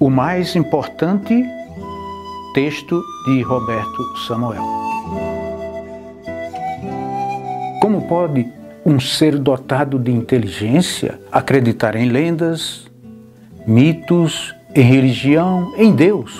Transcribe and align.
o 0.00 0.08
mais 0.08 0.54
importante 0.54 1.44
texto 2.54 3.02
de 3.24 3.42
Roberto 3.42 4.16
Samuel. 4.26 4.62
Como 7.82 8.02
pode 8.02 8.46
um 8.86 9.00
ser 9.00 9.38
dotado 9.38 9.98
de 9.98 10.12
inteligência 10.12 11.20
acreditar 11.32 11.96
em 11.96 12.08
lendas, 12.08 12.88
mitos, 13.66 14.54
em 14.74 14.82
religião, 14.82 15.72
em 15.76 15.92
Deus? 15.92 16.32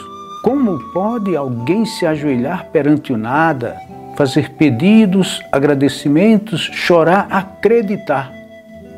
Como 0.45 0.79
pode 0.93 1.37
alguém 1.37 1.85
se 1.85 2.07
ajoelhar 2.07 2.67
perante 2.67 3.13
o 3.13 3.17
nada, 3.17 3.77
fazer 4.17 4.51
pedidos, 4.51 5.43
agradecimentos, 5.51 6.71
chorar, 6.73 7.27
acreditar? 7.29 8.33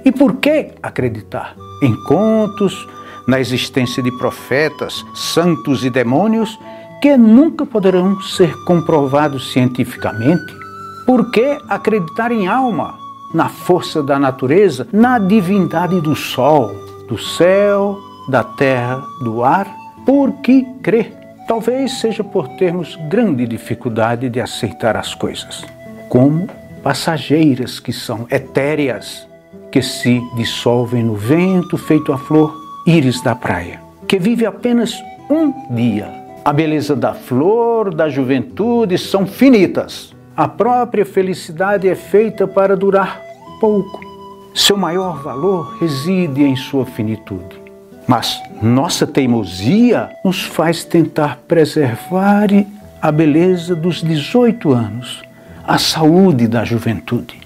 E 0.05 0.13
por 0.13 0.37
que 0.37 0.73
acreditar? 0.83 1.55
Em 1.83 1.95
contos, 2.05 2.87
na 3.27 3.41
existência 3.41 4.03
de 4.03 4.11
profetas, 4.13 5.05
santos 5.15 5.85
e 5.85 5.91
demônios 5.91 6.59
que 7.01 7.17
nunca 7.17 7.65
poderão 7.65 8.21
ser 8.21 8.55
comprovados 8.65 9.53
cientificamente? 9.53 10.55
Por 11.07 11.31
que 11.31 11.59
acreditar 11.69 12.31
em 12.31 12.47
alma, 12.47 12.95
na 13.35 13.49
força 13.49 14.03
da 14.03 14.19
natureza, 14.19 14.87
na 14.93 15.19
divindade 15.19 16.01
do 16.01 16.15
sol, 16.15 16.75
do 17.09 17.19
céu, 17.19 17.99
da 18.29 18.45
terra, 18.45 19.03
do 19.23 19.43
ar? 19.43 19.67
Por 20.05 20.33
que 20.43 20.63
crer? 20.83 21.13
Talvez 21.49 21.99
seja 22.01 22.23
por 22.23 22.47
termos 22.57 22.97
grande 23.09 23.47
dificuldade 23.47 24.29
de 24.29 24.41
aceitar 24.41 24.97
as 24.97 25.15
coisas, 25.15 25.65
como 26.09 26.49
passageiras 26.83 27.81
que 27.81 27.93
são 27.93 28.27
etéreas, 28.31 29.27
que 29.73 29.83
se 29.83 30.21
dissolvem 30.37 31.03
no 31.03 31.15
vento 31.15 31.77
feito 31.77 32.13
a 32.13 32.19
flor 32.19 32.60
íris 32.87 33.21
da 33.23 33.35
praia, 33.35 33.81
que 34.07 34.19
vive 34.19 34.47
apenas 34.47 34.95
um 35.31 35.53
dia. 35.75 36.09
A 36.45 36.53
beleza 36.53 36.97
da 36.97 37.15
flor, 37.15 37.95
da 37.95 38.09
juventude 38.09 38.97
são 38.97 39.27
finitas. 39.27 40.15
A 40.37 40.49
própria 40.49 41.05
felicidade 41.05 41.89
é 41.89 41.95
feita 41.95 42.47
para 42.47 42.77
durar 42.77 43.21
pouco. 43.61 44.01
Seu 44.55 44.77
maior 44.77 45.23
valor 45.23 45.77
reside 45.79 46.43
em 46.43 46.57
sua 46.57 46.87
finitude. 46.87 47.61
Mas 48.09 48.41
nossa 48.61 49.07
teimosia 49.07 50.11
nos 50.25 50.43
faz 50.43 50.85
tentar 50.85 51.39
preservar 51.47 52.49
a 53.01 53.13
beleza 53.13 53.77
dos 53.77 54.03
18 54.03 54.73
anos, 54.73 55.23
a 55.67 55.79
saúde 55.79 56.49
da 56.49 56.65
juventude. 56.65 57.39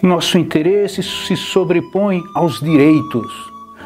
Nosso 0.00 0.38
interesse 0.38 1.02
se 1.02 1.36
sobrepõe 1.36 2.22
aos 2.34 2.60
direitos, 2.60 3.32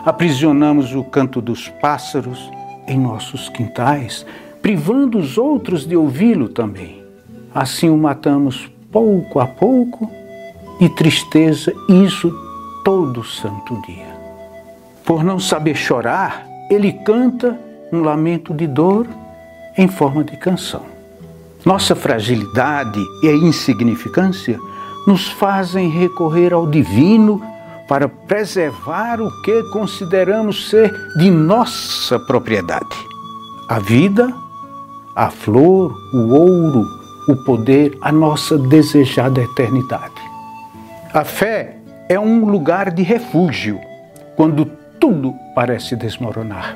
aprisionamos 0.04 0.94
o 0.94 1.04
canto 1.04 1.40
dos 1.40 1.68
pássaros 1.68 2.50
em 2.86 2.98
nossos 2.98 3.48
quintais, 3.48 4.26
privando 4.60 5.18
os 5.18 5.38
outros 5.38 5.86
de 5.86 5.96
ouvi-lo 5.96 6.48
também. 6.48 7.02
Assim 7.54 7.88
o 7.88 7.96
matamos 7.96 8.70
pouco 8.90 9.40
a 9.40 9.46
pouco 9.46 10.10
e 10.80 10.88
tristeza, 10.88 11.72
isso 11.88 12.32
todo 12.84 13.22
santo 13.22 13.80
dia. 13.86 14.12
Por 15.04 15.22
não 15.22 15.38
saber 15.38 15.76
chorar, 15.76 16.46
ele 16.70 16.92
canta 16.92 17.58
um 17.92 18.00
lamento 18.00 18.54
de 18.54 18.66
dor 18.66 19.06
em 19.76 19.88
forma 19.88 20.24
de 20.24 20.36
canção. 20.36 20.82
Nossa 21.64 21.94
fragilidade 21.94 23.00
e 23.22 23.28
insignificância 23.28 24.58
nos 25.06 25.28
fazem 25.28 25.88
recorrer 25.88 26.52
ao 26.52 26.66
divino 26.66 27.42
para 27.92 28.08
preservar 28.08 29.20
o 29.20 29.30
que 29.42 29.64
consideramos 29.64 30.70
ser 30.70 30.90
de 31.18 31.30
nossa 31.30 32.18
propriedade: 32.18 32.96
a 33.68 33.78
vida, 33.80 34.32
a 35.14 35.28
flor, 35.28 35.94
o 36.14 36.28
ouro, 36.30 36.86
o 37.28 37.36
poder, 37.44 37.98
a 38.00 38.10
nossa 38.10 38.56
desejada 38.56 39.42
eternidade. 39.42 40.14
A 41.12 41.22
fé 41.22 41.76
é 42.08 42.18
um 42.18 42.46
lugar 42.46 42.90
de 42.90 43.02
refúgio 43.02 43.78
quando 44.36 44.64
tudo 44.98 45.34
parece 45.54 45.94
desmoronar. 45.94 46.74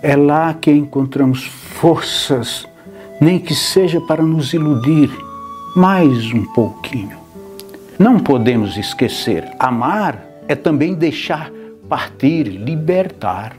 É 0.00 0.16
lá 0.16 0.54
que 0.54 0.70
encontramos 0.70 1.44
forças, 1.44 2.66
nem 3.20 3.38
que 3.38 3.54
seja 3.54 4.00
para 4.00 4.22
nos 4.22 4.54
iludir 4.54 5.10
mais 5.76 6.32
um 6.32 6.46
pouquinho. 6.54 7.18
Não 7.98 8.18
podemos 8.18 8.78
esquecer, 8.78 9.46
amar 9.58 10.27
é 10.48 10.54
também 10.54 10.94
deixar 10.94 11.52
partir, 11.88 12.44
libertar. 12.44 13.56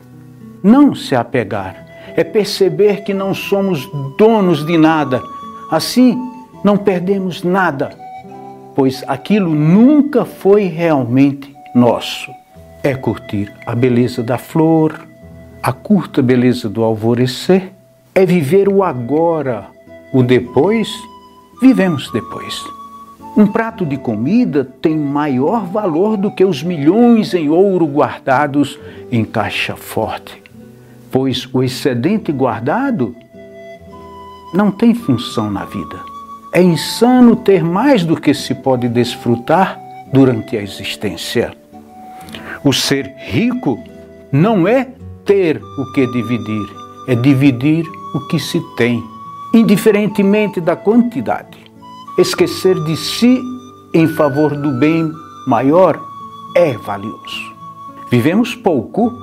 Não 0.62 0.94
se 0.94 1.16
apegar, 1.16 1.86
é 2.18 2.24
perceber 2.24 3.04
que 3.04 3.14
não 3.14 3.34
somos 3.34 3.90
donos 4.18 4.66
de 4.66 4.78
nada. 4.78 5.22
Assim, 5.72 6.18
não 6.64 6.76
perdemos 6.76 7.44
nada, 7.44 7.92
pois 8.76 9.04
aquilo 9.08 9.54
nunca 9.54 10.26
foi 10.26 10.64
realmente 10.64 11.56
nosso. 11.74 12.32
É 12.84 12.96
curtir 12.96 13.54
a 13.66 13.76
beleza 13.76 14.24
da 14.24 14.38
flor, 14.38 15.08
a 15.62 15.72
curta 15.72 16.22
beleza 16.22 16.68
do 16.68 16.84
alvorecer, 16.84 17.72
é 18.16 18.26
viver 18.26 18.68
o 18.68 18.84
agora, 18.84 19.68
o 20.14 20.24
depois, 20.24 20.90
vivemos 21.62 22.12
depois. 22.12 22.79
Um 23.40 23.48
prato 23.48 23.86
de 23.86 23.96
comida 23.96 24.66
tem 24.82 24.98
maior 24.98 25.66
valor 25.66 26.18
do 26.18 26.30
que 26.30 26.44
os 26.44 26.62
milhões 26.62 27.34
em 27.34 27.48
ouro 27.48 27.86
guardados 27.86 28.78
em 29.10 29.24
caixa 29.24 29.78
forte, 29.78 30.44
pois 31.10 31.48
o 31.54 31.64
excedente 31.64 32.34
guardado 32.34 33.16
não 34.54 34.70
tem 34.70 34.94
função 34.94 35.50
na 35.50 35.64
vida. 35.64 36.02
É 36.54 36.62
insano 36.62 37.34
ter 37.34 37.64
mais 37.64 38.04
do 38.04 38.20
que 38.20 38.34
se 38.34 38.54
pode 38.54 38.90
desfrutar 38.90 39.80
durante 40.12 40.58
a 40.58 40.62
existência. 40.62 41.54
O 42.62 42.74
ser 42.74 43.10
rico 43.20 43.82
não 44.34 44.68
é 44.68 44.86
ter 45.24 45.62
o 45.64 45.94
que 45.94 46.06
dividir, 46.08 46.68
é 47.08 47.16
dividir 47.16 47.86
o 48.14 48.28
que 48.28 48.38
se 48.38 48.60
tem, 48.76 49.02
indiferentemente 49.54 50.60
da 50.60 50.76
quantidade. 50.76 51.69
Esquecer 52.20 52.78
de 52.84 52.98
si 52.98 53.42
em 53.94 54.06
favor 54.06 54.54
do 54.54 54.74
bem 54.74 55.10
maior 55.48 55.98
é 56.54 56.74
valioso. 56.74 57.56
Vivemos 58.12 58.54
pouco, 58.54 59.18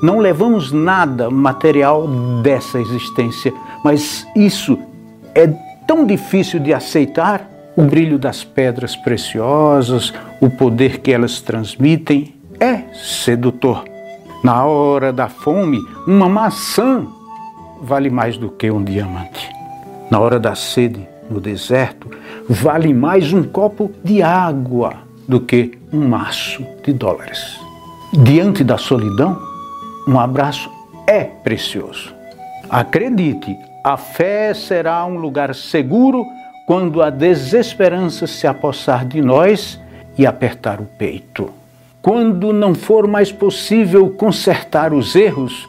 não 0.00 0.20
levamos 0.20 0.70
nada 0.70 1.28
material 1.28 2.06
dessa 2.40 2.78
existência, 2.78 3.52
mas 3.84 4.24
isso 4.36 4.78
é 5.34 5.48
tão 5.88 6.06
difícil 6.06 6.60
de 6.60 6.72
aceitar 6.72 7.50
o 7.76 7.82
brilho 7.82 8.16
das 8.16 8.44
pedras 8.44 8.94
preciosas, 8.94 10.14
o 10.40 10.48
poder 10.48 10.98
que 11.00 11.10
elas 11.10 11.40
transmitem, 11.40 12.32
é 12.60 12.94
sedutor. 12.94 13.82
Na 14.44 14.64
hora 14.64 15.12
da 15.12 15.28
fome, 15.28 15.80
uma 16.06 16.28
maçã 16.28 17.04
vale 17.82 18.08
mais 18.08 18.36
do 18.36 18.50
que 18.50 18.70
um 18.70 18.84
diamante. 18.84 19.50
Na 20.08 20.20
hora 20.20 20.38
da 20.38 20.54
sede, 20.54 21.08
no 21.30 21.40
deserto, 21.40 22.10
vale 22.48 22.92
mais 22.92 23.32
um 23.32 23.42
copo 23.42 23.90
de 24.02 24.22
água 24.22 24.94
do 25.28 25.40
que 25.40 25.78
um 25.92 26.08
maço 26.08 26.66
de 26.84 26.92
dólares. 26.92 27.58
Diante 28.12 28.64
da 28.64 28.76
solidão, 28.76 29.40
um 30.06 30.18
abraço 30.18 30.68
é 31.06 31.22
precioso. 31.22 32.12
Acredite, 32.68 33.56
a 33.84 33.96
fé 33.96 34.52
será 34.52 35.04
um 35.06 35.16
lugar 35.16 35.54
seguro 35.54 36.24
quando 36.66 37.02
a 37.02 37.10
desesperança 37.10 38.26
se 38.26 38.46
apossar 38.46 39.04
de 39.06 39.22
nós 39.22 39.80
e 40.18 40.26
apertar 40.26 40.80
o 40.80 40.84
peito. 40.84 41.50
Quando 42.02 42.52
não 42.52 42.74
for 42.74 43.06
mais 43.06 43.30
possível 43.30 44.10
consertar 44.10 44.92
os 44.92 45.14
erros, 45.14 45.68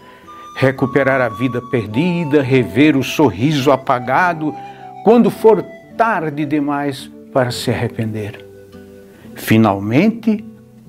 recuperar 0.58 1.22
a 1.22 1.30
vida 1.30 1.62
perdida, 1.72 2.42
rever 2.42 2.96
o 2.96 3.04
sorriso 3.04 3.72
apagado, 3.72 4.54
quando 5.04 5.30
for 5.30 5.64
tarde 5.98 6.46
demais 6.46 7.10
para 7.34 7.52
se 7.52 7.72
arrepender. 7.72 8.46
Finalmente 9.36 10.44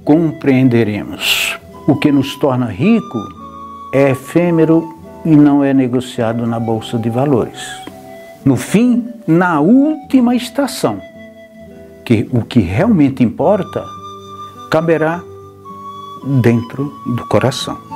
compreenderemos. 0.05 1.59
O 1.87 1.97
que 1.97 2.12
nos 2.12 2.37
torna 2.37 2.67
rico 2.67 3.19
é 3.93 4.11
efêmero 4.11 4.97
e 5.25 5.37
não 5.37 5.62
é 5.62 5.73
negociado 5.73 6.47
na 6.47 6.59
bolsa 6.59 6.99
de 6.99 7.11
valores. 7.11 7.61
No 8.44 8.56
fim, 8.56 9.09
na 9.26 9.61
última 9.61 10.35
estação, 10.35 11.00
que 12.05 12.29
o 12.32 12.43
que 12.43 12.61
realmente 12.61 13.23
importa 13.23 13.85
caberá 14.70 15.23
dentro 16.41 16.93
do 17.14 17.26
coração. 17.26 17.91